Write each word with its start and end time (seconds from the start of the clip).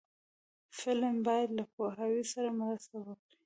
فلم 0.79 1.15
باید 1.27 1.49
له 1.57 1.63
پوهاوي 1.73 2.23
سره 2.33 2.49
مرسته 2.61 2.95
وکړي 3.01 3.35